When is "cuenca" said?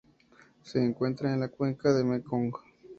1.49-1.93